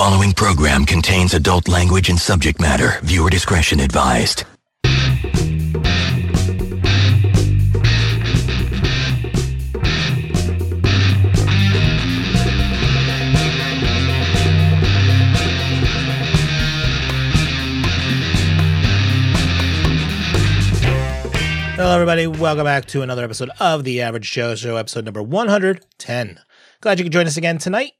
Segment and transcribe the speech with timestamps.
[0.00, 3.00] following program contains adult language and subject matter.
[3.02, 4.44] Viewer discretion advised.
[21.76, 22.26] Hello, everybody.
[22.26, 26.40] Welcome back to another episode of The Average Joe Show, episode number 110.
[26.80, 27.92] Glad you could join us again tonight.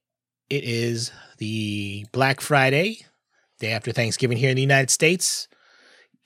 [0.49, 3.05] It is the Black Friday,
[3.59, 5.49] day after Thanksgiving here in the United States.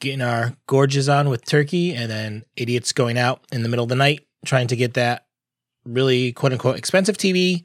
[0.01, 3.89] Getting our gorges on with turkey, and then idiots going out in the middle of
[3.89, 5.27] the night trying to get that
[5.85, 7.65] really quote unquote expensive TV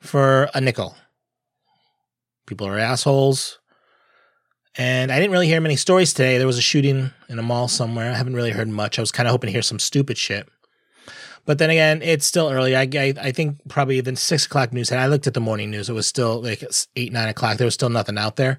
[0.00, 0.94] for a nickel.
[2.46, 3.58] People are assholes.
[4.78, 6.36] And I didn't really hear many stories today.
[6.36, 8.12] There was a shooting in a mall somewhere.
[8.12, 8.98] I haven't really heard much.
[8.98, 10.48] I was kind of hoping to hear some stupid shit.
[11.46, 12.76] But then again, it's still early.
[12.76, 14.90] I, I, I think probably even six o'clock news.
[14.90, 15.88] And I looked at the morning news.
[15.88, 16.62] It was still like
[16.96, 17.56] eight, nine o'clock.
[17.56, 18.58] There was still nothing out there.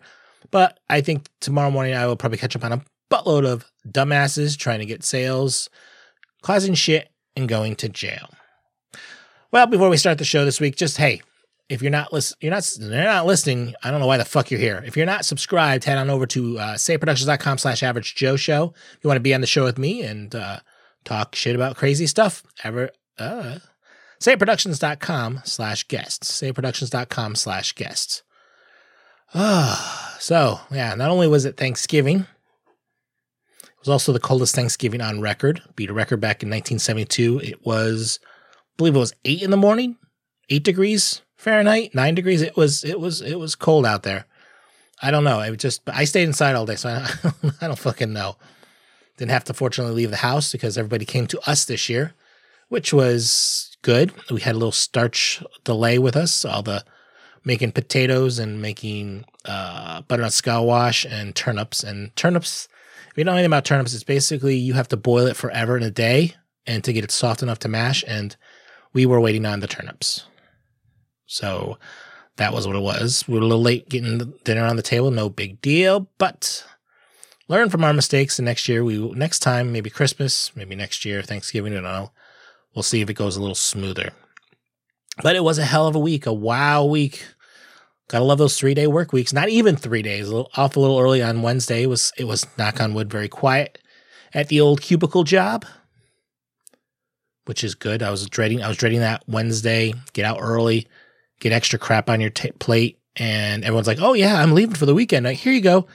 [0.52, 4.58] But I think tomorrow morning I will probably catch up on a buttload of dumbasses
[4.58, 5.70] trying to get sales,
[6.42, 8.30] causing shit, and going to jail.
[9.52, 11.22] Well, before we start the show this week, just hey,
[11.70, 13.76] if you're not listen, you're not you're not listening.
[13.84, 14.82] I don't know why the fuck you're here.
[14.86, 18.74] If you're not subscribed, head on over to uh, sayitproductions.com slash average Joe show.
[18.94, 20.60] If you want to be on the show with me and uh,
[21.08, 23.60] talk shit about crazy stuff, ever uh,
[24.22, 26.42] sayitproductions.com slash guests.
[26.42, 28.24] Sayitproductions.com slash guests.
[29.34, 35.22] Ah, so yeah, not only was it Thanksgiving, it was also the coldest Thanksgiving on
[35.22, 35.62] record.
[35.76, 37.40] Beat a record back in 1972.
[37.44, 39.98] It was, I believe it was eight in the morning,
[40.50, 42.42] eight degrees Fahrenheit, nine degrees.
[42.42, 44.26] It was it was it was cold out there.
[45.02, 45.40] I don't know.
[45.42, 47.10] It just I stayed inside all day, so I,
[47.62, 48.38] I don't fucking know.
[49.18, 52.14] Didn't have to fortunately leave the house because everybody came to us this year,
[52.70, 54.12] which was good.
[54.30, 56.46] We had a little starch delay with us.
[56.46, 56.84] All the
[57.48, 61.84] making potatoes and making uh, butternut squash and turnips.
[61.84, 62.68] And turnips,
[63.10, 65.84] if you know anything about turnips, it's basically you have to boil it forever in
[65.84, 66.36] a day
[66.68, 68.04] and to get it soft enough to mash.
[68.06, 68.36] And
[68.94, 70.26] we were waiting on the turnips.
[71.26, 71.78] So
[72.36, 73.24] that was what it was.
[73.28, 76.66] We were a little late getting dinner on the table, no big deal, but
[77.48, 78.40] learn from our mistakes.
[78.40, 82.12] And next year, we next time, maybe Christmas, maybe next year, Thanksgiving, I don't know.
[82.76, 84.12] We'll see if it goes a little smoother.
[85.24, 87.26] But it was a hell of a week, a wow week.
[88.08, 89.34] Gotta love those three day work weeks.
[89.34, 90.28] Not even three days.
[90.28, 91.84] A little, off a little early on Wednesday.
[91.84, 93.80] It was it was knock on wood, very quiet
[94.34, 95.66] at the old cubicle job,
[97.46, 98.04] which is good.
[98.04, 98.62] I was dreading.
[98.62, 99.94] I was dreading that Wednesday.
[100.14, 100.88] Get out early
[101.40, 104.86] get extra crap on your t- plate, and everyone's like, "Oh yeah, I'm leaving for
[104.86, 105.28] the weekend.
[105.28, 105.88] Here you go.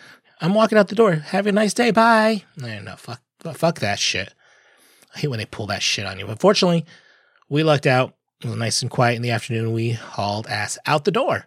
[0.43, 1.15] I'm walking out the door.
[1.15, 1.91] Have a nice day.
[1.91, 3.23] Bye." No, no, fuck,
[3.55, 4.35] fuck that shit.
[5.15, 6.27] I hate when they pull that shit on you.
[6.27, 6.85] But fortunately,
[7.49, 8.15] we lucked out.
[8.43, 9.73] It was nice and quiet in the afternoon.
[9.73, 11.47] We hauled ass out the door.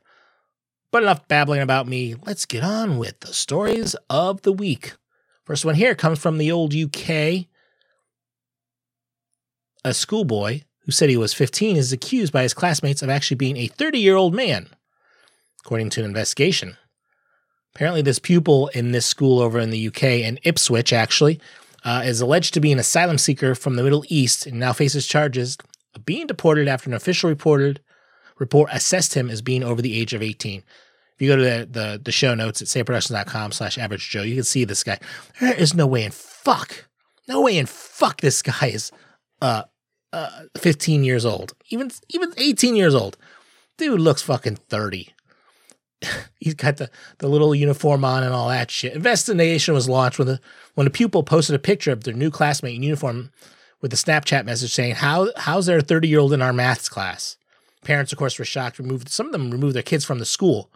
[0.91, 2.15] But enough babbling about me.
[2.25, 4.93] Let's get on with the stories of the week.
[5.43, 7.47] First one here comes from the old UK.
[9.83, 13.57] A schoolboy who said he was 15, is accused by his classmates of actually being
[13.57, 14.67] a 30 year old man,
[15.63, 16.77] according to an investigation.
[17.75, 21.41] Apparently, this pupil in this school over in the UK, in Ipswich actually,
[21.83, 25.05] uh, is alleged to be an asylum seeker from the Middle East and now faces
[25.05, 25.57] charges
[25.93, 27.81] of being deported after an official reported
[28.39, 30.63] report assessed him as being over the age of 18.
[31.15, 34.35] If you go to the, the, the show notes at sayitproductions.com slash average Joe, you
[34.35, 34.99] can see this guy.
[35.41, 36.87] There is no way in fuck,
[37.27, 38.91] no way in fuck this guy is
[39.41, 39.63] uh,
[40.13, 43.17] uh, 15 years old, even even 18 years old.
[43.77, 45.09] Dude looks fucking 30.
[46.39, 46.89] He's got the,
[47.19, 48.93] the little uniform on and all that shit.
[48.93, 50.39] Investigation was launched when the
[50.75, 53.31] when a pupil posted a picture of their new classmate in uniform
[53.81, 56.89] with a Snapchat message saying, "How how's there a 30 year old in our maths
[56.89, 57.37] class?"
[57.83, 58.79] Parents, of course, were shocked.
[58.79, 60.71] Removed some of them removed their kids from the school,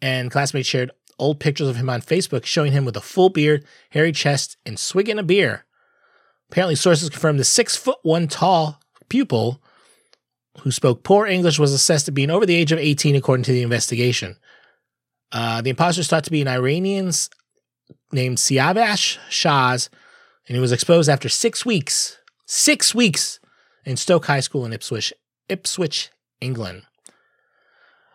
[0.00, 3.64] and classmates shared old pictures of him on Facebook showing him with a full beard,
[3.90, 5.64] hairy chest, and swigging a beer.
[6.50, 9.60] Apparently, sources confirm the six foot one tall pupil
[10.60, 13.52] who spoke poor English was assessed to being over the age of 18, according to
[13.52, 14.36] the investigation.
[15.30, 17.10] Uh, the imposter is thought to be an Iranian
[18.12, 19.90] named Siavash Shahs,
[20.46, 23.38] and he was exposed after six weeks, six weeks
[23.84, 25.12] in Stoke High School in Ipswich,
[25.48, 26.10] Ipswich,
[26.40, 26.82] England.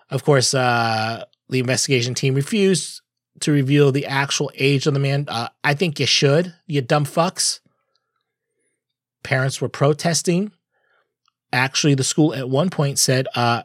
[0.10, 3.02] Of course, uh, the investigation team refused
[3.42, 5.26] to reveal the actual age of the man.
[5.28, 7.60] Uh, I think you should, you dumb fucks
[9.24, 10.52] parents were protesting.
[11.54, 13.64] Actually, the school at one point said uh,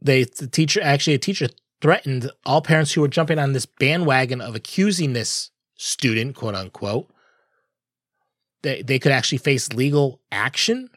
[0.00, 1.48] they the teacher actually a teacher
[1.80, 7.10] threatened all parents who were jumping on this bandwagon of accusing this student, quote unquote,
[8.62, 10.88] they, they could actually face legal action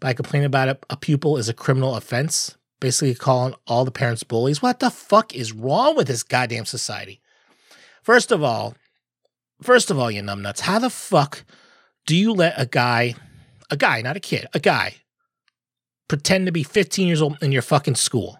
[0.00, 4.22] by complaining about a, a pupil as a criminal offense basically calling all the parents
[4.22, 4.62] bullies.
[4.62, 7.20] What the fuck is wrong with this goddamn society?
[8.02, 8.74] First of all,
[9.62, 11.44] first of all, you numbnuts, how the fuck
[12.06, 13.14] do you let a guy,
[13.70, 14.96] a guy, not a kid, a guy,
[16.08, 18.38] pretend to be 15 years old in your fucking school?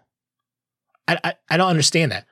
[1.09, 2.27] I, I, I don't understand that.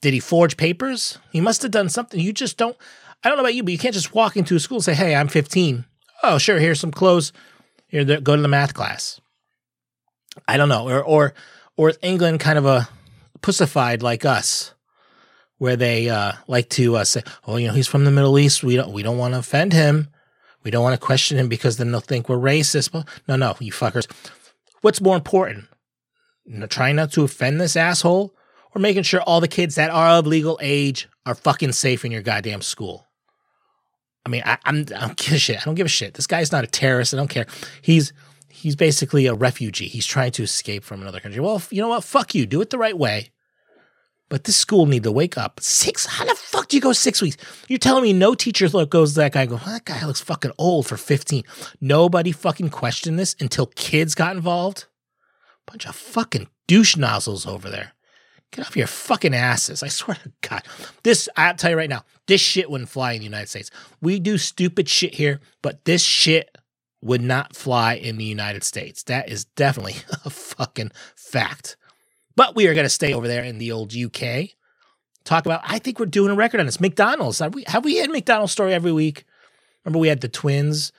[0.00, 1.18] Did he forge papers?
[1.30, 2.20] He must have done something.
[2.20, 2.76] You just don't.
[3.22, 4.94] I don't know about you, but you can't just walk into a school and say,
[4.94, 5.84] "Hey, I'm 15.
[6.22, 6.58] Oh, sure.
[6.58, 7.32] Here's some clothes.
[7.88, 9.20] Here, go to the math class."
[10.46, 11.34] I don't know, or or
[11.76, 12.88] or England kind of a
[13.42, 14.74] pussified like us,
[15.58, 18.62] where they uh, like to uh, say, "Oh, you know, he's from the Middle East.
[18.62, 20.08] We don't we don't want to offend him.
[20.62, 23.56] We don't want to question him because then they'll think we're racist." But no, no,
[23.60, 24.10] you fuckers.
[24.80, 25.66] What's more important?
[26.68, 28.34] trying not to offend this asshole,
[28.74, 32.12] or making sure all the kids that are of legal age are fucking safe in
[32.12, 33.06] your goddamn school?
[34.24, 35.60] I mean, I, I'm I don't give a shit.
[35.60, 36.14] I don't give a shit.
[36.14, 37.14] This guy's not a terrorist.
[37.14, 37.46] I don't care.
[37.82, 38.12] He's
[38.48, 39.88] he's basically a refugee.
[39.88, 41.40] He's trying to escape from another country.
[41.40, 42.04] Well, you know what?
[42.04, 42.46] Fuck you.
[42.46, 43.30] Do it the right way.
[44.30, 45.60] But this school need to wake up.
[45.60, 46.06] Six?
[46.06, 47.36] How the fuck do you go six weeks?
[47.68, 49.44] You're telling me no teacher look goes that guy.
[49.44, 51.42] go, that guy looks fucking old for 15.
[51.80, 54.86] Nobody fucking questioned this until kids got involved.
[55.66, 57.92] Bunch of fucking douche nozzles over there.
[58.52, 59.82] Get off your fucking asses.
[59.82, 60.62] I swear to God.
[61.02, 63.70] This, I'll tell you right now, this shit wouldn't fly in the United States.
[64.00, 66.56] We do stupid shit here, but this shit
[67.02, 69.02] would not fly in the United States.
[69.04, 71.76] That is definitely a fucking fact.
[72.40, 74.48] But we are going to stay over there in the old UK.
[75.24, 76.80] Talk about, I think we're doing a record on this.
[76.80, 77.38] McDonald's.
[77.40, 79.26] Have we, have we had McDonald's story every week?
[79.84, 80.90] Remember, we had the twins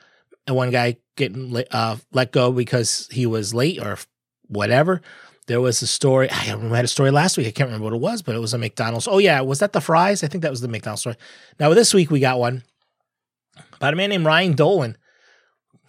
[0.46, 3.98] and one guy getting uh, let go because he was late or
[4.50, 5.02] whatever.
[5.48, 6.30] There was a story.
[6.30, 7.48] I had a story last week.
[7.48, 9.08] I can't remember what it was, but it was a McDonald's.
[9.08, 9.42] Oh, yeah.
[9.42, 10.24] Was that the fries?
[10.24, 11.16] I think that was the McDonald's story.
[11.60, 12.62] Now, this week we got one
[13.78, 14.96] about a man named Ryan Dolan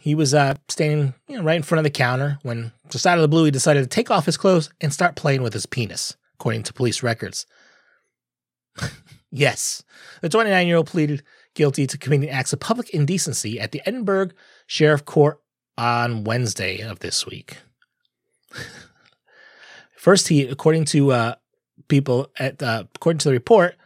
[0.03, 3.19] he was uh, standing you know, right in front of the counter when, just out
[3.19, 5.65] of the blue, he decided to take off his clothes and start playing with his
[5.65, 7.47] penis, according to police records.
[9.31, 9.85] yes,
[10.21, 11.23] the 29 year old pleaded
[11.55, 14.31] guilty to committing acts of public indecency at the Edinburgh
[14.67, 15.41] Sheriff Court
[15.79, 17.59] on Wednesday of this week.
[19.97, 21.35] first, he, according to uh,
[21.87, 23.77] people at, uh, according to the report,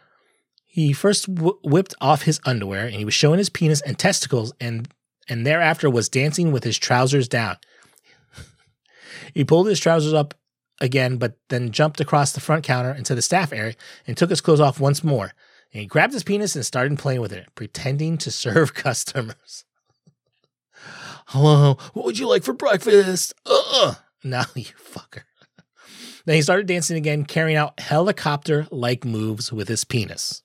[0.64, 4.54] he first w- whipped off his underwear and he was showing his penis and testicles,
[4.58, 4.88] and
[5.28, 7.56] and thereafter was dancing with his trousers down.
[9.34, 10.34] he pulled his trousers up
[10.80, 13.74] again, but then jumped across the front counter into the staff area
[14.06, 15.32] and took his clothes off once more.
[15.72, 19.64] And he grabbed his penis and started playing with it, pretending to serve customers.
[21.28, 23.34] Hello, what would you like for breakfast?
[23.78, 23.94] Uh,
[24.24, 25.22] now you fucker.
[26.24, 30.40] then he started dancing again, carrying out helicopter like moves with his penis.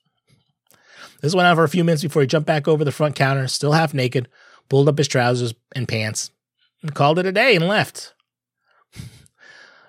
[1.22, 3.48] This went on for a few minutes before he jumped back over the front counter,
[3.48, 4.28] still half naked,
[4.68, 6.30] pulled up his trousers and pants,
[6.82, 8.14] and called it a day and left.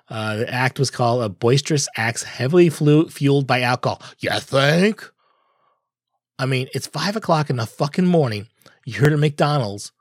[0.08, 4.02] Uh, the act was called a boisterous act heavily flu- fueled by alcohol.
[4.20, 5.10] You think?
[6.38, 8.48] I mean, it's five o'clock in the fucking morning.
[8.84, 9.92] You're at McDonald's.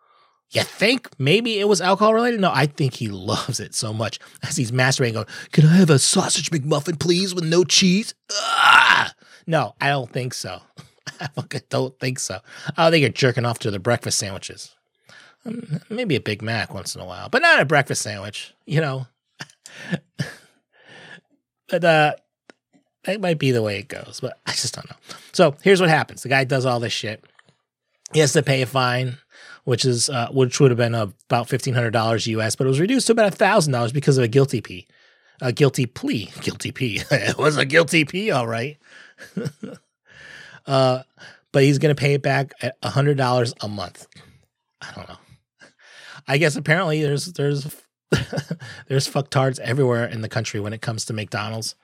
[0.51, 2.41] You think maybe it was alcohol related?
[2.41, 5.89] No, I think he loves it so much as he's masturbating, going, Can I have
[5.89, 8.13] a sausage McMuffin, please, with no cheese?
[8.31, 9.13] Ah!
[9.47, 10.61] No, I don't think so.
[11.19, 11.29] I
[11.69, 12.39] don't think so.
[12.77, 14.75] I think you're jerking off to the breakfast sandwiches.
[15.45, 18.79] Um, maybe a Big Mac once in a while, but not a breakfast sandwich, you
[18.79, 19.07] know.
[21.67, 22.13] but uh
[23.03, 24.95] that might be the way it goes, but I just don't know.
[25.33, 27.25] So here's what happens: the guy does all this shit.
[28.13, 29.17] He has to pay a fine,
[29.65, 32.79] which is uh, which would have been about fifteen hundred dollars US, but it was
[32.79, 34.87] reduced to about thousand dollars because of a guilty plea.
[35.41, 37.01] A guilty plea, guilty plea.
[37.11, 38.77] it was a guilty plea, all right.
[40.65, 41.03] Uh,
[41.51, 44.07] but he's going to pay it back at hundred dollars a month.
[44.81, 45.17] I don't know.
[46.27, 47.63] I guess apparently there's there's
[48.87, 51.75] there's fucktards everywhere in the country when it comes to McDonald's.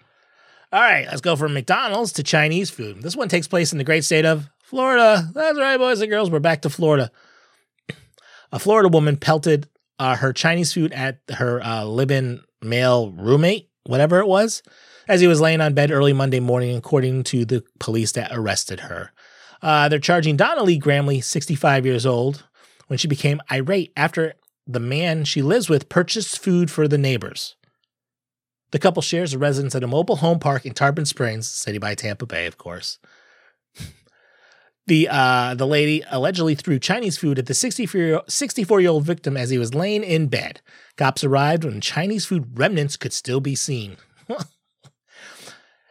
[0.72, 3.02] All right, let's go from McDonald's to Chinese food.
[3.02, 5.28] This one takes place in the great state of Florida.
[5.34, 6.30] That's right, boys and girls.
[6.30, 7.12] We're back to Florida.
[8.52, 9.68] A Florida woman pelted
[9.98, 14.62] uh, her Chinese food at her uh, live-in male roommate, whatever it was,
[15.10, 18.82] as he was laying on bed early Monday morning, according to the police that arrested
[18.82, 19.12] her.
[19.60, 22.46] Uh, they're charging Donna Lee Gramley, 65 years old,
[22.88, 24.36] when she became irate after
[24.68, 27.56] the man she lives with purchased food for the neighbors.
[28.72, 31.96] The couple shares a residence at a mobile home park in Tarpon Springs, city by
[31.96, 33.00] Tampa Bay, of course.
[34.86, 39.50] the uh, the lady allegedly threw Chinese food at the 64 year old victim as
[39.50, 40.62] he was laying in bed.
[40.98, 43.98] Cops arrived when Chinese food remnants could still be seen.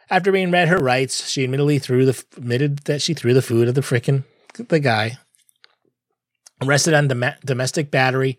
[0.09, 3.67] After being read her rights, she admittedly threw the admitted that she threw the food
[3.67, 4.23] at the frickin'
[4.55, 5.17] the guy.
[6.61, 8.37] Arrested on dom- domestic battery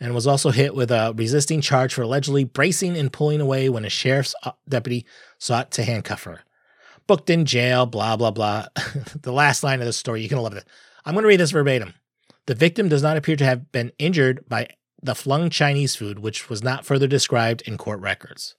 [0.00, 3.84] and was also hit with a resisting charge for allegedly bracing and pulling away when
[3.84, 5.04] a sheriff's uh, deputy
[5.38, 6.40] sought to handcuff her.
[7.06, 8.66] Booked in jail, blah, blah, blah.
[9.22, 10.66] the last line of the story, you can love it.
[11.04, 11.94] I'm going to read this verbatim.
[12.46, 14.68] The victim does not appear to have been injured by
[15.02, 18.54] the flung Chinese food, which was not further described in court records.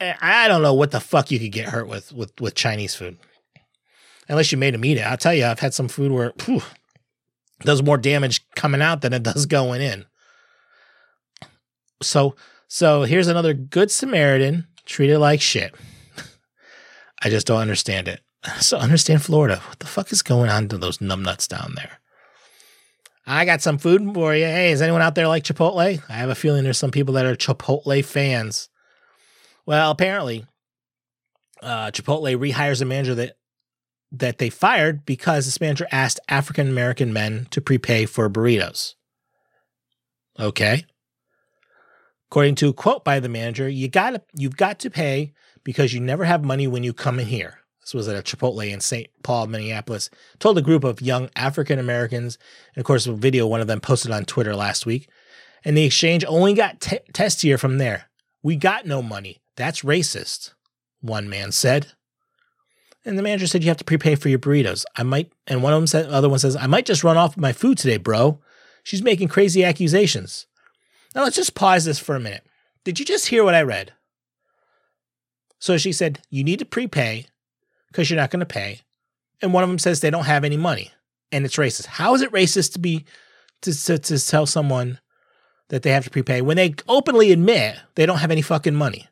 [0.00, 2.94] Eh, I don't know what the fuck you could get hurt with with, with Chinese
[2.94, 3.18] food.
[4.28, 5.06] Unless you made them eat it.
[5.06, 6.62] I'll tell you, I've had some food where whew,
[7.60, 10.04] does more damage coming out than it does going in.
[12.02, 12.34] So
[12.68, 15.74] so here's another good Samaritan treated like shit.
[17.22, 18.20] I just don't understand it.
[18.60, 19.62] So understand Florida.
[19.68, 22.00] What the fuck is going on to those numbnuts down there?
[23.26, 24.44] I got some food for you.
[24.44, 26.00] Hey, is anyone out there like Chipotle?
[26.08, 28.68] I have a feeling there's some people that are Chipotle fans.
[29.66, 30.46] Well, apparently,
[31.60, 33.36] uh, Chipotle rehires a manager that
[34.12, 38.94] that they fired because this manager asked African American men to prepay for burritos.
[40.38, 40.84] Okay.
[42.30, 45.32] According to a quote by the manager, you got you've got to pay
[45.64, 47.58] because you never have money when you come in here.
[47.80, 49.08] This was at a Chipotle in St.
[49.22, 50.10] Paul, Minneapolis.
[50.40, 52.36] Told a group of young African Americans,
[52.74, 55.08] and of course, a video one of them posted on Twitter last week.
[55.64, 58.08] And the exchange only got t- testier from there.
[58.42, 59.40] We got no money.
[59.56, 60.52] That's racist,
[61.00, 61.92] one man said.
[63.04, 64.84] And the manager said you have to prepay for your burritos.
[64.96, 67.36] I might, and one of them said, other one says, I might just run off
[67.36, 68.40] with my food today, bro.
[68.82, 70.46] She's making crazy accusations.
[71.14, 72.44] Now let's just pause this for a minute.
[72.84, 73.92] Did you just hear what I read?
[75.58, 77.26] So she said, you need to prepay
[77.88, 78.80] because you're not going to pay.
[79.40, 80.90] And one of them says they don't have any money
[81.32, 81.86] and it's racist.
[81.86, 83.04] How is it racist to be
[83.62, 85.00] to, to, to tell someone
[85.68, 89.08] that they have to prepay when they openly admit they don't have any fucking money?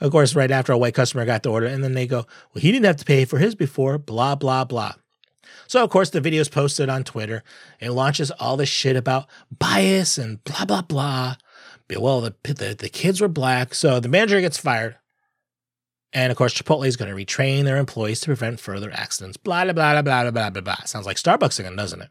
[0.00, 2.62] Of course, right after a white customer got the order, and then they go, Well,
[2.62, 4.92] he didn't have to pay for his before, blah, blah, blah.
[5.66, 7.42] So, of course, the video is posted on Twitter.
[7.80, 9.26] It launches all this shit about
[9.58, 11.36] bias and blah, blah, blah.
[11.96, 13.74] Well, the, the, the kids were black.
[13.74, 14.96] So the manager gets fired.
[16.12, 19.36] And of course, Chipotle is going to retrain their employees to prevent further accidents.
[19.36, 20.84] Blah, blah, blah, blah, blah, blah, blah, blah.
[20.84, 22.10] Sounds like Starbucks again, doesn't it?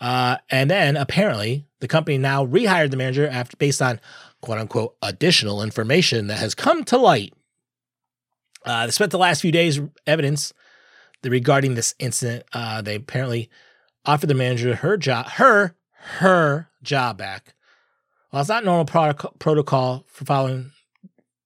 [0.00, 4.00] Uh, and then apparently, the company now rehired the manager after based on
[4.40, 7.32] quote unquote additional information that has come to light.
[8.64, 10.52] Uh, they spent the last few days evidence
[11.24, 12.44] regarding this incident.
[12.52, 13.48] Uh, they apparently
[14.04, 15.74] offered the manager her job, her
[16.18, 17.54] her job back.
[18.30, 20.72] While it's not normal pro- protocol for following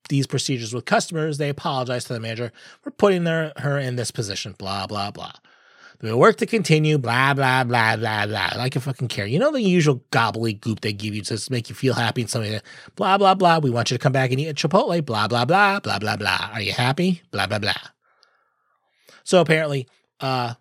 [0.08, 4.10] these procedures with customers, they apologize to the manager for putting their, her in this
[4.10, 4.54] position.
[4.58, 5.32] Blah blah blah.
[6.02, 8.50] The work to continue, blah, blah, blah, blah, blah.
[8.56, 9.24] Like you fucking care.
[9.24, 12.52] You know the usual gobbledygook they give you to make you feel happy and something
[12.52, 12.94] like that.
[12.96, 13.60] Blah, blah, blah.
[13.60, 15.04] We want you to come back and eat at Chipotle.
[15.06, 16.50] Blah, blah, blah, blah, blah, blah.
[16.52, 17.22] Are you happy?
[17.30, 17.72] Blah, blah, blah.
[19.22, 19.86] So apparently,
[20.18, 20.54] uh,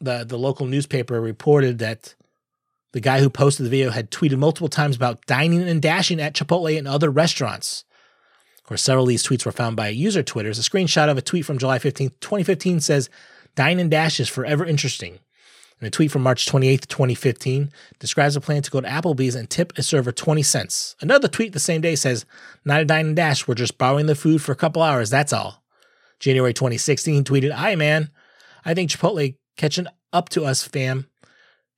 [0.00, 2.16] the, the local newspaper reported that
[2.90, 6.34] the guy who posted the video had tweeted multiple times about dining and dashing at
[6.34, 7.84] Chipotle and other restaurants.
[8.58, 10.58] Of course, several of these tweets were found by user Twitters.
[10.58, 13.08] A screenshot of a tweet from July 15, 2015 says,
[13.54, 15.18] Dine and Dash is forever interesting.
[15.80, 19.48] And a tweet from March 28th, 2015 describes a plan to go to Applebee's and
[19.48, 20.94] tip a server 20 cents.
[21.00, 22.26] Another tweet the same day says,
[22.64, 25.32] Not a dine and dash, we're just borrowing the food for a couple hours, that's
[25.32, 25.62] all.
[26.18, 28.10] January 2016 tweeted, Hi man,
[28.64, 31.06] I think Chipotle catching up to us, fam.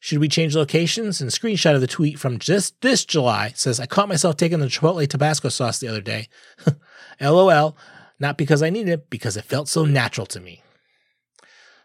[0.00, 1.20] Should we change locations?
[1.20, 4.66] And screenshot of the tweet from just this July says, I caught myself taking the
[4.66, 6.28] Chipotle Tabasco sauce the other day.
[7.20, 7.76] LOL,
[8.18, 10.60] not because I needed it, because it felt so natural to me.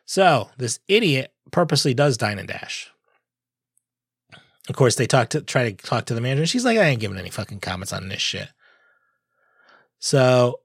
[0.07, 2.89] So this idiot purposely does dine and dash.
[4.69, 6.41] Of course, they talk to try to talk to the manager.
[6.41, 8.47] and She's like, I ain't giving any fucking comments on this shit.
[9.99, 10.61] So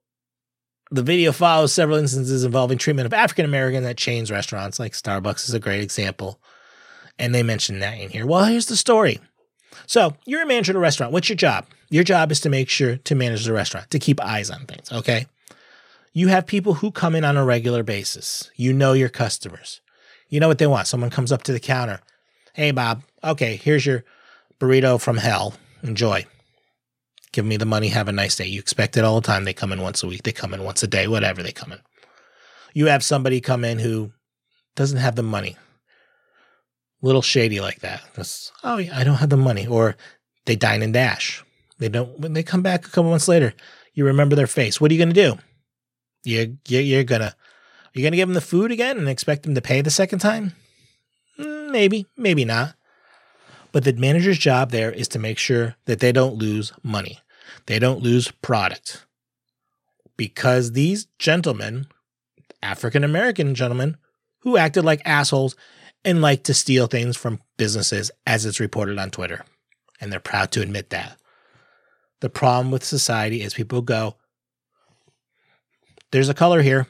[0.90, 5.48] the video follows several instances involving treatment of African American at chains restaurants, like Starbucks
[5.48, 6.40] is a great example.
[7.18, 8.26] And they mention that in here.
[8.26, 9.20] Well, here's the story.
[9.86, 11.12] So you're a manager at a restaurant.
[11.12, 11.66] What's your job?
[11.90, 14.90] Your job is to make sure to manage the restaurant, to keep eyes on things.
[14.92, 15.26] Okay
[16.12, 18.50] you have people who come in on a regular basis.
[18.56, 19.80] You know your customers.
[20.28, 20.86] You know what they want.
[20.86, 22.00] Someone comes up to the counter.
[22.54, 23.02] Hey, Bob.
[23.24, 24.04] Okay, here's your
[24.60, 25.54] burrito from hell.
[25.82, 26.26] Enjoy.
[27.32, 27.88] Give me the money.
[27.88, 28.46] Have a nice day.
[28.46, 29.44] You expect it all the time.
[29.44, 30.22] They come in once a week.
[30.22, 31.78] They come in once a day, whatever they come in.
[32.74, 34.12] You have somebody come in who
[34.76, 35.56] doesn't have the money.
[37.00, 38.02] Little shady like that.
[38.16, 39.66] Just, oh, yeah, I don't have the money.
[39.66, 39.96] Or
[40.44, 41.42] they dine and dash.
[41.78, 43.54] They don't, when they come back a couple months later,
[43.94, 44.80] you remember their face.
[44.80, 45.38] What are you going to do?
[46.24, 47.34] You, you you're gonna
[47.92, 50.52] you're gonna give them the food again and expect them to pay the second time?
[51.38, 52.74] Mm, maybe, maybe not.
[53.72, 57.18] But the manager's job there is to make sure that they don't lose money.
[57.66, 59.06] They don't lose product.
[60.16, 61.86] Because these gentlemen,
[62.62, 63.96] African American gentlemen,
[64.40, 65.56] who acted like assholes
[66.04, 69.44] and like to steal things from businesses as it's reported on Twitter.
[70.00, 71.16] And they're proud to admit that.
[72.20, 74.16] The problem with society is people go,
[76.12, 76.86] there's a color here.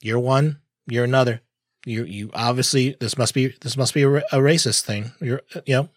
[0.00, 1.40] You're one, you're another.
[1.86, 5.12] You you obviously this must be this must be a, a racist thing.
[5.20, 5.88] You're uh, you know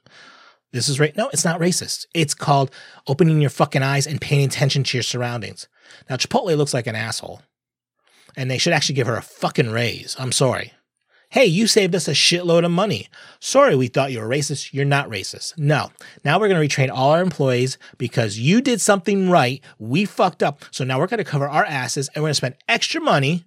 [0.72, 1.16] this is right.
[1.16, 2.06] No, it's not racist.
[2.14, 2.72] It's called
[3.08, 5.68] opening your fucking eyes and paying attention to your surroundings.
[6.10, 7.42] Now Chipotle looks like an asshole,
[8.36, 10.16] and they should actually give her a fucking raise.
[10.18, 10.74] I'm sorry.
[11.36, 13.10] Hey, you saved us a shitload of money.
[13.42, 14.72] Sorry, we thought you were racist.
[14.72, 15.58] You're not racist.
[15.58, 15.92] No.
[16.24, 19.62] Now we're going to retrain all our employees because you did something right.
[19.77, 20.63] We fucked up.
[20.72, 23.44] So now we're going to cover our asses and we're going to spend extra money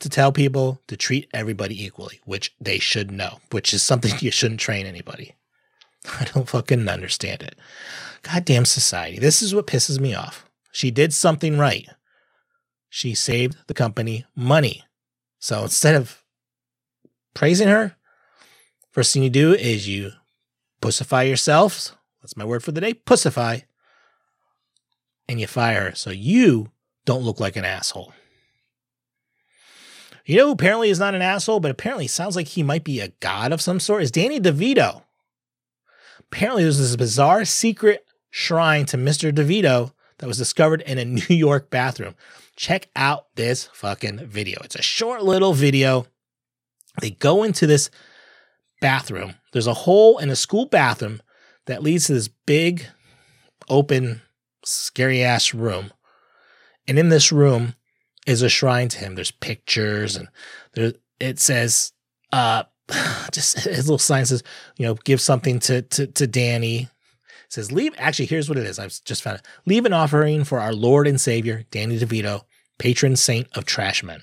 [0.00, 4.30] to tell people to treat everybody equally, which they should know, which is something you
[4.30, 5.36] shouldn't train anybody.
[6.20, 7.54] I don't fucking understand it.
[8.20, 9.18] Goddamn society.
[9.18, 10.44] This is what pisses me off.
[10.70, 11.88] She did something right.
[12.90, 14.84] She saved the company money.
[15.40, 16.22] So instead of
[17.34, 17.96] praising her,
[18.90, 20.12] first thing you do is you
[20.80, 21.92] pussify yourselves.
[22.22, 22.94] That's my word for the day.
[22.94, 23.64] Pussify.
[25.28, 25.94] And you fire her.
[25.94, 26.70] So you
[27.06, 28.12] don't look like an asshole.
[30.26, 33.08] You know apparently is not an asshole, but apparently sounds like he might be a
[33.20, 34.02] god of some sort?
[34.02, 35.02] Is Danny DeVito.
[36.20, 39.32] Apparently, there's this bizarre secret shrine to Mr.
[39.32, 42.14] DeVito that was discovered in a New York bathroom.
[42.56, 44.60] Check out this fucking video.
[44.62, 46.06] It's a short little video.
[47.00, 47.90] They go into this
[48.80, 49.34] bathroom.
[49.52, 51.20] There's a hole in a school bathroom
[51.66, 52.86] that leads to this big,
[53.68, 54.22] open,
[54.64, 55.92] scary ass room.
[56.86, 57.74] And in this room,
[58.26, 59.14] is a shrine to him.
[59.14, 60.28] There's pictures and
[60.74, 61.92] there it says
[62.32, 62.64] uh
[63.32, 64.42] just his little sign says,
[64.76, 66.88] you know, give something to to to Danny.
[67.50, 68.78] It says leave actually here's what it is.
[68.78, 69.46] I've just found it.
[69.66, 72.44] Leave an offering for our Lord and Savior, Danny DeVito,
[72.78, 74.22] patron saint of trashmen.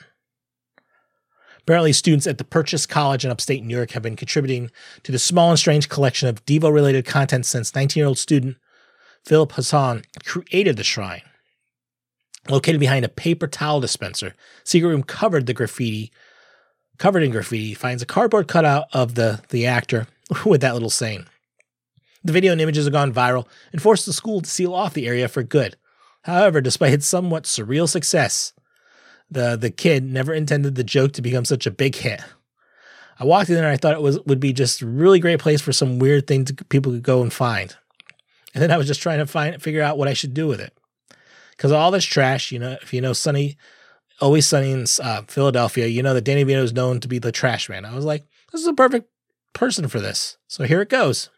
[1.59, 4.71] Apparently, students at the Purchase College in upstate New York have been contributing
[5.03, 8.55] to the small and strange collection of Devo related content since 19 year old student
[9.25, 11.23] Philip Hassan created the shrine.
[12.47, 16.13] Located behind a paper towel dispenser, secret room covered the graffiti,
[16.97, 20.07] covered in graffiti, finds a cardboard cutout of the, the actor
[20.45, 21.25] with that little saying.
[22.27, 25.07] The video and images have gone viral and forced the school to seal off the
[25.07, 25.77] area for good.
[26.23, 28.51] However, despite its somewhat surreal success,
[29.31, 32.19] the, the kid never intended the joke to become such a big hit.
[33.17, 35.39] I walked in there and I thought it was would be just a really great
[35.39, 37.73] place for some weird thing to people could go and find.
[38.53, 40.59] And then I was just trying to find figure out what I should do with
[40.59, 40.77] it
[41.51, 43.55] because all this trash, you know, if you know Sunny,
[44.19, 47.31] always Sunny in uh, Philadelphia, you know that Danny Vito is known to be the
[47.31, 47.85] trash man.
[47.85, 49.09] I was like, this is a perfect
[49.53, 50.37] person for this.
[50.49, 51.29] So here it goes.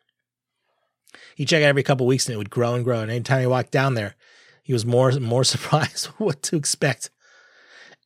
[1.40, 3.00] He check it every couple weeks and it would grow and grow.
[3.00, 4.16] And anytime he walked down there,
[4.62, 7.12] he was more and more surprised what to expect.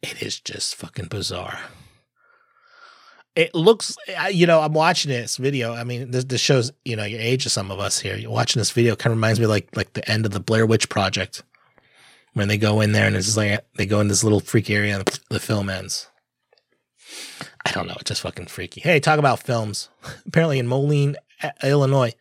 [0.04, 1.58] It is just fucking bizarre.
[3.36, 3.98] It looks,
[4.30, 5.74] you know, I'm watching this video.
[5.74, 8.15] I mean, this, this shows, you know, your age of some of us here.
[8.15, 10.67] You're watching this video kind of reminds me like like the end of the Blair
[10.67, 11.41] Witch Project
[12.34, 14.76] when they go in there and it's just like they go in this little freaky
[14.76, 16.08] area and the film ends.
[17.65, 17.96] I don't know.
[18.00, 18.82] It's just fucking freaky.
[18.82, 19.89] Hey, talk about films.
[20.28, 21.15] Apparently in Moline,
[21.63, 22.13] Illinois,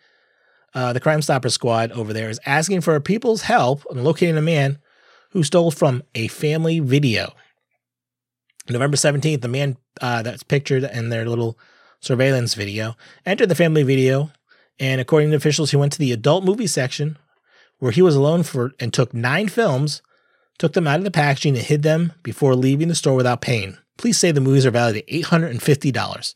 [0.75, 4.43] uh, the Crime Stopper Squad over there is asking for people's help in locating a
[4.43, 4.79] man
[5.31, 7.33] who stole from a family video.
[8.69, 11.59] November 17th, the man uh, that's pictured in their little
[12.01, 14.31] surveillance video entered the family video.
[14.79, 17.19] And according to officials, he went to the adult movie section
[17.79, 20.03] where he was alone for and took nine films,
[20.59, 23.77] took them out of the packaging and hid them before leaving the store without paying.
[23.99, 26.35] Please say the movies are valued at $850.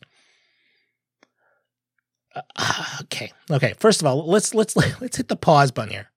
[3.01, 3.31] Okay.
[3.49, 3.73] Okay.
[3.79, 6.09] First of all, let's let's let's hit the pause button here.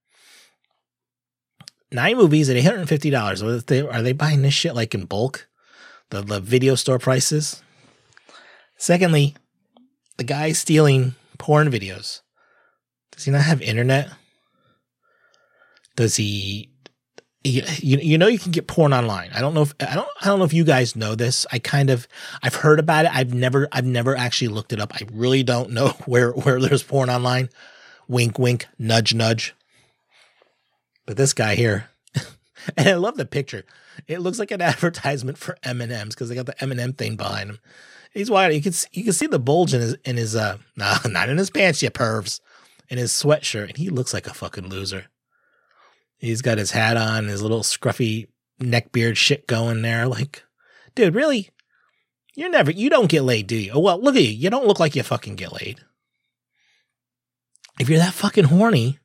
[1.91, 3.43] Nine movies at $850.
[3.43, 5.49] Are they, are they buying this shit like in bulk?
[6.09, 7.61] The, the video store prices?
[8.77, 9.35] Secondly,
[10.17, 12.21] the guy stealing porn videos.
[13.11, 14.09] Does he not have internet?
[15.95, 16.70] Does he?
[17.43, 19.31] You, you know you can get porn online.
[19.33, 21.47] I don't know if I don't I don't know if you guys know this.
[21.51, 22.07] I kind of
[22.43, 23.15] I've heard about it.
[23.15, 24.93] I've never I've never actually looked it up.
[24.93, 27.49] I really don't know where where there's porn online.
[28.07, 29.55] Wink wink nudge nudge.
[31.07, 31.89] But this guy here,
[32.77, 33.63] and I love the picture.
[34.07, 36.79] It looks like an advertisement for M and M's because they got the M and
[36.79, 37.59] M thing behind him.
[38.13, 38.53] He's wide.
[38.53, 41.29] You can see, you can see the bulge in his in his uh nah, not
[41.29, 42.39] in his pants, you pervs,
[42.87, 45.07] in his sweatshirt, and he looks like a fucking loser.
[46.21, 48.27] He's got his hat on, his little scruffy
[48.59, 50.07] neck beard shit going there.
[50.07, 50.43] Like,
[50.93, 51.49] dude, really?
[52.35, 53.77] You're never, you don't get laid, do you?
[53.77, 54.29] Well, look at you.
[54.29, 55.79] You don't look like you fucking get laid.
[57.79, 58.99] If you're that fucking horny,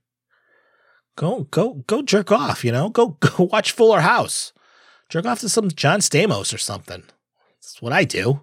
[1.17, 2.91] go, go, go jerk off, you know?
[2.91, 4.53] Go, go watch Fuller House.
[5.09, 7.03] Jerk off to some John Stamos or something.
[7.63, 8.43] That's what I do.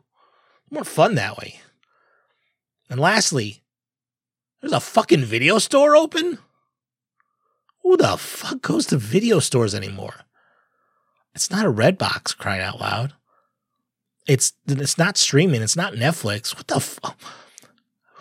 [0.72, 1.60] More fun that way.
[2.90, 3.62] And lastly,
[4.62, 6.40] there's a fucking video store open?
[7.84, 10.26] Who the fuck goes to video stores anymore?
[11.36, 13.14] It's not a Redbox crying out loud.
[14.28, 15.62] It's it's not streaming.
[15.62, 16.56] It's not Netflix.
[16.56, 17.20] What the fuck?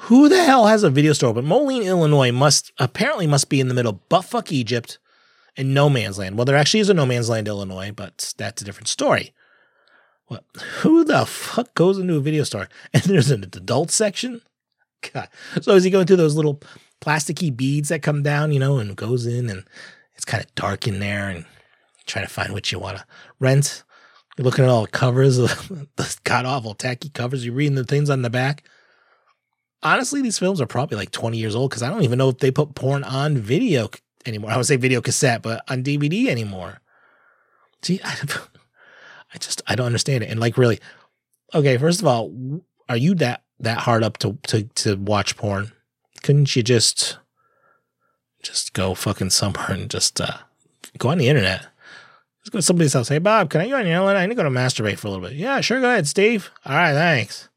[0.07, 1.33] Who the hell has a video store?
[1.33, 4.99] But Moline, Illinois must apparently must be in the middle, but fuck Egypt
[5.57, 6.37] and no man's land.
[6.37, 9.33] Well, there actually is a no man's land, Illinois, but that's a different story.
[10.27, 10.45] What?
[10.81, 12.69] Who the fuck goes into a video store?
[12.95, 14.43] And there's an adult section.
[15.13, 15.29] God.
[15.61, 16.61] So is he going through those little
[17.03, 19.65] plasticky beads that come down, you know, and goes in, and
[20.15, 21.45] it's kind of dark in there, and
[22.07, 23.05] trying to find what you want to
[23.41, 23.83] rent.
[24.39, 27.45] You're looking at all the covers, the god awful tacky covers.
[27.45, 28.65] You're reading the things on the back
[29.83, 32.39] honestly, these films are probably like 20 years old because I don't even know if
[32.39, 33.91] they put porn on video
[34.25, 34.51] anymore.
[34.51, 36.81] I would say video cassette, but on DVD anymore.
[37.83, 38.17] See, I,
[39.35, 40.31] I just I don't understand it.
[40.31, 40.79] And like, really,
[41.55, 41.77] okay.
[41.79, 42.33] First of all,
[42.89, 45.73] are you that that hard up to to to watch porn?
[46.23, 47.19] Couldn't you just
[48.43, 50.39] just go fucking somewhere and just uh,
[50.99, 51.67] go on the internet?
[52.43, 53.09] Just go to somebody's house.
[53.09, 54.17] Hey, Bob, can I go on the internet?
[54.17, 55.37] I need to go to masturbate for a little bit.
[55.37, 55.81] Yeah, sure.
[55.81, 56.51] Go ahead, Steve.
[56.65, 57.49] All right, thanks.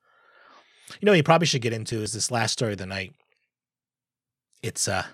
[1.00, 3.14] You know, you probably should get into is this last story of the night.
[4.62, 5.06] It's uh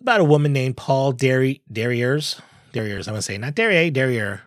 [0.00, 2.40] about a woman named Paul Derry Derriers.
[2.72, 4.42] Derriers, I'm gonna say not Derrier, Derrier.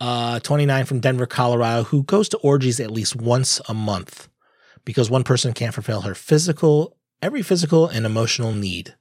[0.00, 4.28] Uh 29 from Denver, Colorado, who goes to orgies at least once a month
[4.84, 8.94] because one person can't fulfill her physical, every physical and emotional need.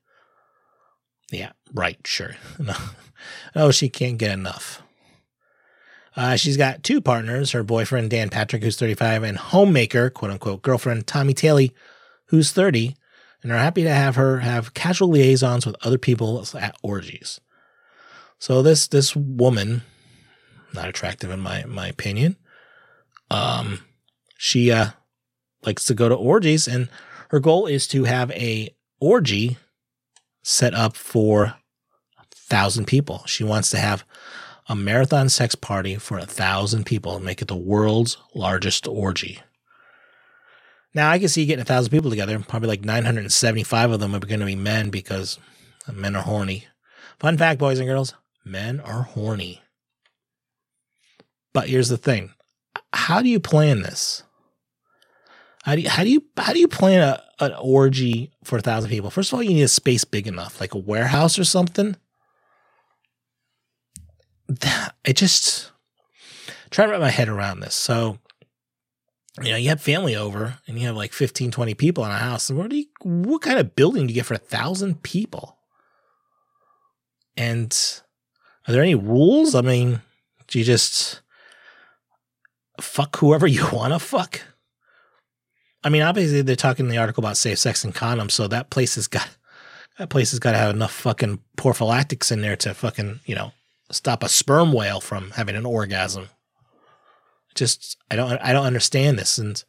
[1.30, 2.36] Yeah, right, sure.
[2.60, 2.74] No,
[3.54, 4.82] no she can't get enough.
[6.16, 10.62] Uh, she's got two partners her boyfriend, Dan Patrick, who's 35, and homemaker, quote unquote,
[10.62, 11.68] girlfriend, Tommy Taylor,
[12.28, 12.96] who's 30,
[13.42, 17.42] and are happy to have her have casual liaisons with other people at orgies.
[18.40, 19.82] So this this woman,
[20.74, 22.38] not attractive in my my opinion,
[23.30, 23.80] um,
[24.38, 24.92] she uh
[25.66, 26.90] likes to go to orgies, and
[27.34, 28.70] her goal is to have a
[29.00, 29.58] orgy
[30.44, 33.24] set up for a thousand people.
[33.26, 34.06] She wants to have
[34.70, 39.40] a marathon sex party for a thousand people and make it the world's largest orgy.
[40.94, 42.38] Now I can see getting a thousand people together.
[42.38, 45.40] Probably like 975 of them are going to be men because
[45.92, 46.68] men are horny.
[47.20, 48.14] Fun fact, boys and girls:
[48.46, 49.60] men are horny.
[51.52, 52.36] But here's the thing:
[52.94, 54.22] how do you plan this?
[55.64, 58.62] How do you how do you how do you plan a, an orgy for a
[58.62, 59.10] thousand people?
[59.10, 61.96] First of all, you need a space big enough, like a warehouse or something
[64.48, 65.72] that I just
[66.70, 67.76] try to wrap my head around this.
[67.76, 68.20] So,
[69.42, 72.18] you know, you have family over and you have like 15, 20 people in a
[72.18, 72.50] house.
[72.50, 75.58] And what do you, what kind of building do you get for a thousand people?
[77.38, 77.74] And
[78.68, 79.56] are there any rules?
[79.56, 80.02] I mean,
[80.48, 81.22] do you just
[82.82, 84.42] fuck whoever you want to fuck?
[85.84, 88.70] I mean, obviously they're talking in the article about safe sex and condoms, so that
[88.70, 89.30] place has got
[89.98, 93.52] that place has got to have enough fucking prophylactics in there to fucking, you know,
[93.92, 96.30] stop a sperm whale from having an orgasm.
[97.54, 99.38] Just I don't I don't understand this.
[99.38, 99.64] And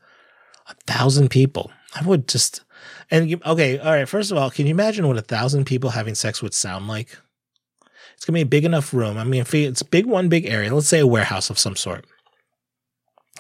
[0.69, 2.63] a thousand people, I would just
[3.11, 4.09] and okay, all right.
[4.09, 7.19] First of all, can you imagine what a thousand people having sex would sound like?
[8.15, 9.19] It's gonna be a big enough room.
[9.19, 10.75] I mean, if it's big one big area.
[10.75, 12.07] Let's say a warehouse of some sort.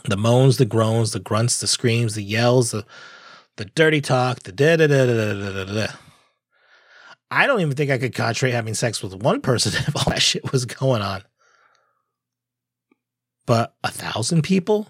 [0.06, 2.84] The moans, the groans, the grunts, the screams, the yells, the
[3.56, 5.92] the dirty talk, the da da da da da da da.
[7.30, 10.22] I don't even think I could concentrate having sex with one person if all that
[10.22, 11.22] shit was going on.
[13.46, 14.88] But a thousand people?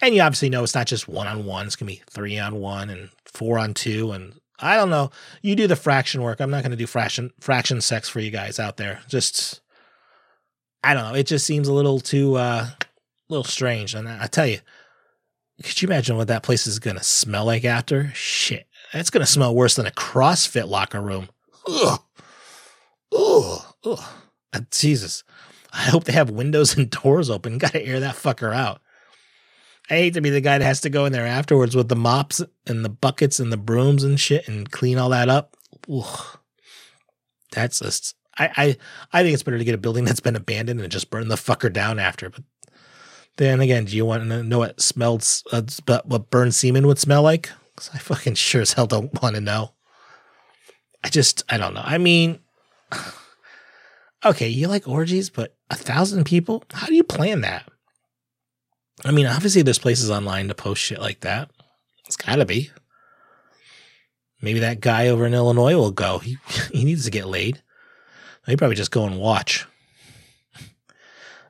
[0.00, 2.56] And you obviously know it's not just one on one, it's gonna be three on
[2.56, 4.12] one and four on two.
[4.12, 5.10] And I don't know.
[5.42, 6.40] You do the fraction work.
[6.40, 9.00] I'm not gonna do fraction fraction sex for you guys out there.
[9.08, 9.60] Just
[10.84, 11.14] I don't know.
[11.14, 12.68] It just seems a little too uh
[13.30, 13.94] little strange.
[13.94, 14.58] And I, tell you,
[15.62, 18.10] could you imagine what that place is gonna smell like after?
[18.14, 18.66] Shit.
[18.92, 21.28] It's gonna smell worse than a CrossFit locker room.
[21.68, 22.00] Ugh.
[23.16, 23.62] Ugh.
[23.84, 24.00] Ugh.
[24.52, 25.24] Uh, Jesus.
[25.72, 27.58] I hope they have windows and doors open.
[27.58, 28.80] Got to air that fucker out.
[29.88, 31.96] I hate to be the guy that has to go in there afterwards with the
[31.96, 35.56] mops and the buckets and the brooms and shit and clean all that up.
[35.92, 36.38] Ugh.
[37.52, 38.76] That's just I, I
[39.12, 41.34] I think it's better to get a building that's been abandoned and just burn the
[41.34, 42.30] fucker down after.
[42.30, 42.44] But
[43.36, 45.62] then again, do you want to know what smells uh,
[46.04, 47.50] what burned semen would smell like?
[47.74, 49.72] Because I fucking sure as hell don't want to know.
[51.02, 51.82] I just, I don't know.
[51.82, 52.40] I mean,
[54.24, 56.62] okay, you like orgies, but a thousand people?
[56.72, 57.70] How do you plan that?
[59.04, 61.50] I mean, obviously, there's places online to post shit like that.
[62.06, 62.70] It's gotta be.
[64.42, 66.18] Maybe that guy over in Illinois will go.
[66.18, 66.38] He
[66.72, 67.62] he needs to get laid.
[68.46, 69.66] He probably just go and watch.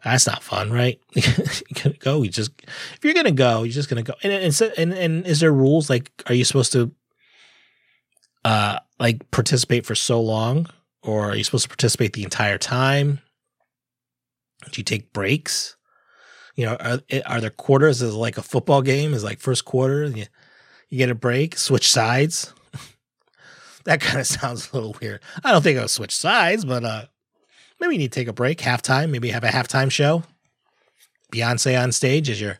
[0.05, 0.99] That's not fun, right?
[1.15, 1.25] you're
[1.83, 2.23] gonna go.
[2.23, 4.15] You just if you're gonna go, you're just gonna go.
[4.23, 6.93] And and and, and is there rules like are you supposed to
[8.45, 10.69] uh like participate for so long,
[11.03, 13.21] or are you supposed to participate the entire time?
[14.71, 15.77] Do you take breaks?
[16.57, 18.01] You know, are are there quarters?
[18.01, 19.13] Is like a football game?
[19.13, 20.27] Is like first quarter, you
[20.89, 22.55] you get a break, switch sides.
[23.85, 25.21] that kind of sounds a little weird.
[25.45, 27.05] I don't think I'll switch sides, but uh
[27.81, 30.23] maybe you need to take a break, halftime, maybe have a halftime show.
[31.33, 32.59] Beyonce on stage as your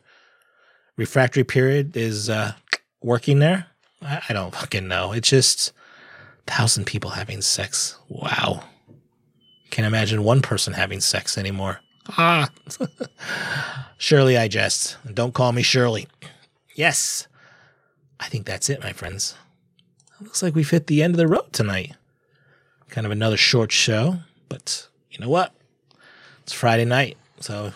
[0.97, 2.53] refractory period is uh,
[3.01, 3.67] working there.
[4.01, 5.11] I, I don't fucking know.
[5.11, 5.73] It's just
[6.47, 7.97] thousand people having sex.
[8.09, 8.63] Wow.
[9.69, 11.79] Can't imagine one person having sex anymore.
[12.09, 12.49] Ah.
[13.97, 14.97] Shirley, I jest.
[15.13, 16.07] Don't call me Shirley.
[16.75, 17.27] Yes.
[18.19, 19.35] I think that's it, my friends.
[20.19, 21.95] It looks like we've hit the end of the road tonight.
[22.89, 24.17] Kind of another short show,
[24.49, 25.53] but you know what?
[26.43, 27.73] It's Friday night, so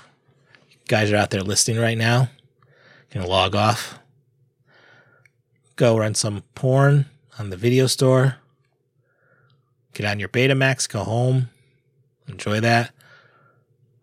[0.87, 2.29] guys are out there listening right now.
[3.13, 3.99] Gonna log off,
[5.75, 7.05] go run some porn
[7.37, 8.37] on the video store,
[9.93, 11.49] get on your Betamax, go home,
[12.27, 12.91] enjoy that.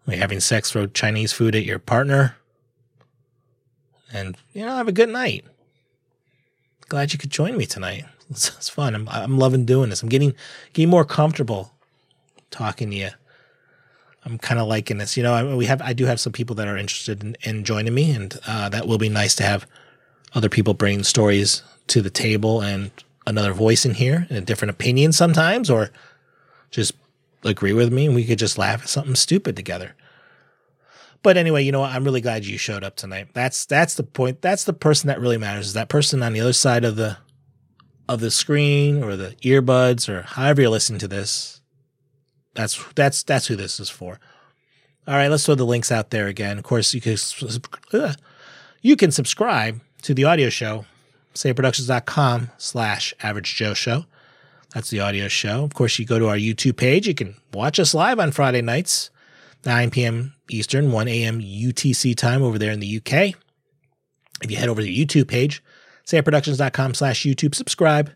[0.09, 2.37] Are having sex, throw Chinese food at your partner,
[4.13, 5.45] and you know have a good night.
[6.89, 8.05] Glad you could join me tonight.
[8.29, 8.95] It's, it's fun.
[8.95, 10.03] I'm I'm loving doing this.
[10.03, 10.35] I'm getting
[10.73, 11.73] getting more comfortable
[12.51, 13.11] talking to you
[14.25, 15.17] I'm kind of liking this.
[15.17, 17.95] You know, we have I do have some people that are interested in, in joining
[17.95, 19.67] me, and uh, that will be nice to have
[20.35, 22.91] other people bring stories to the table and
[23.27, 25.91] another voice in here and a different opinion sometimes, or
[26.71, 26.93] just
[27.45, 29.95] agree with me and we could just laugh at something stupid together.
[31.23, 31.93] But anyway, you know what?
[31.93, 33.29] I'm really glad you showed up tonight.
[33.33, 34.43] That's that's the point.
[34.43, 35.69] That's the person that really matters.
[35.69, 37.19] Is that person on the other side of the
[38.09, 41.62] of the screen or the earbuds or however you're listening to this
[42.55, 44.19] that's that's that's who this is for.
[45.07, 46.59] All right, let's throw the links out there again.
[46.59, 47.17] Of course, you can
[47.93, 48.13] uh,
[48.83, 50.85] you can subscribe to the audio show,
[51.35, 54.05] sayitproductions.com slash average Joe show.
[54.75, 55.65] That's the audio show.
[55.65, 57.09] Of course, you go to our YouTube page.
[57.09, 59.11] You can watch us live on Friday nights,
[59.67, 60.35] 9 p.m.
[60.49, 61.41] Eastern, 1 a.m.
[61.41, 63.35] UTC time over there in the UK.
[64.43, 65.63] If you head over to the YouTube page,
[66.07, 68.13] sayitproductions.com slash YouTube, subscribe,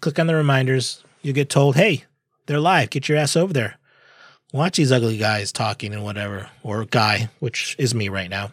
[0.00, 1.04] click on the reminders.
[1.22, 2.04] You'll get told, hey,
[2.46, 2.90] they're live.
[2.90, 3.78] Get your ass over there
[4.52, 8.50] watch these ugly guys talking and whatever, or guy, which is me right now.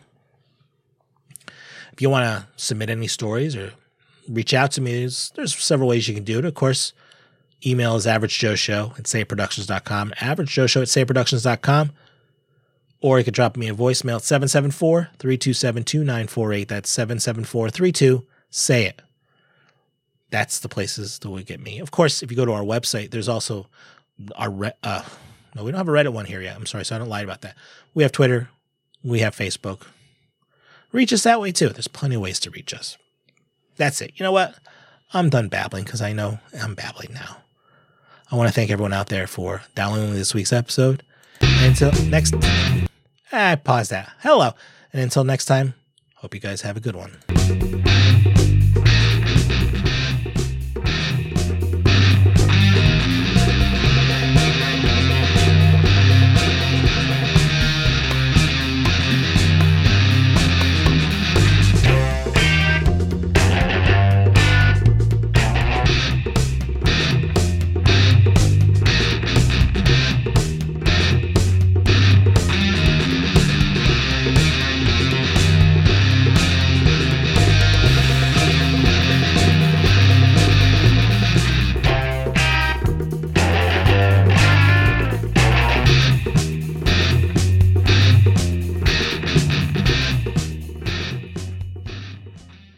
[1.92, 3.74] If you want to submit any stories or
[4.30, 6.46] reach out to me, there's, there's several ways you can do it.
[6.46, 6.94] Of course,
[7.66, 11.92] email is averagejoeshow at sayitproductions.com, averagejoeshow at sayitproductions.com,
[13.02, 16.68] or you could drop me a voicemail at 774 327 2948.
[16.68, 19.02] That's 774 32 say it.
[20.30, 21.80] That's the places that would get me.
[21.80, 23.68] Of course, if you go to our website, there's also
[24.36, 25.04] our uh,
[25.58, 26.56] no, we don't have a Reddit one here yet.
[26.56, 27.56] I'm sorry, so I don't lie about that.
[27.94, 28.50] We have Twitter,
[29.04, 29.82] we have Facebook.
[30.92, 31.70] Reach us that way too.
[31.70, 32.98] There's plenty of ways to reach us.
[33.76, 34.14] That's it.
[34.16, 34.56] You know what?
[35.14, 37.38] I'm done babbling because I know I'm babbling now.
[38.32, 41.04] I want to thank everyone out there for downloading this week's episode.
[41.42, 42.88] And until next time.
[43.32, 44.12] I pause that.
[44.20, 44.52] Hello.
[44.94, 45.74] And until next time,
[46.16, 47.97] hope you guys have a good one.